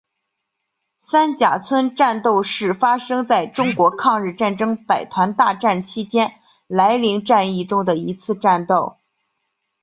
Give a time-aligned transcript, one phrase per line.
[1.11, 8.97] 三甲村战斗是发生在中国抗日战争百团大战期间涞灵战役中的一次战斗。